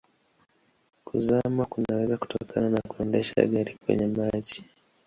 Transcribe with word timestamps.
Kuzama 1.03 1.63
kunaweza 1.65 2.17
kutokana 2.17 2.69
na 2.69 2.79
kuendesha 2.87 3.45
gari 3.47 3.77
kwenye 3.85 4.07
maji. 4.07 4.65